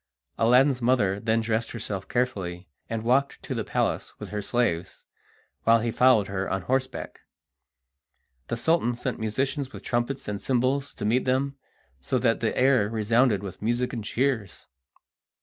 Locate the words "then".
1.19-1.41